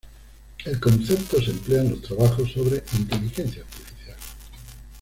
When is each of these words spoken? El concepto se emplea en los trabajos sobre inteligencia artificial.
El 0.65 0.79
concepto 0.79 1.39
se 1.39 1.51
emplea 1.51 1.81
en 1.81 1.91
los 1.91 2.01
trabajos 2.01 2.51
sobre 2.53 2.81
inteligencia 2.97 3.61
artificial. 3.61 4.17